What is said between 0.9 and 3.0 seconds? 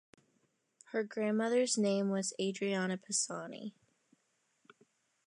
grandmother's name was Adriana